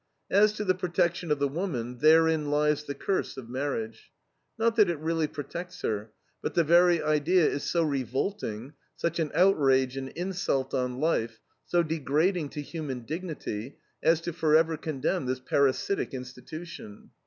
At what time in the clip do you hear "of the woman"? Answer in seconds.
1.29-1.99